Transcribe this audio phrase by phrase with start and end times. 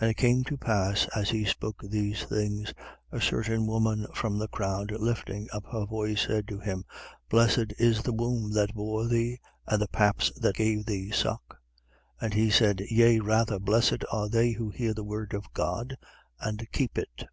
[0.00, 0.02] 11:27.
[0.02, 2.72] And it came to pass, as he spoke these things,
[3.10, 6.84] a certain woman from the crowd, lifting up her voice, said to him:
[7.28, 11.58] Blessed is the womb that bore thee and the paps that gave thee suck.
[12.20, 12.20] 11:28.
[12.20, 15.96] But he said: Yea rather, blessed are they who hear the word of God
[16.40, 17.24] and keep it.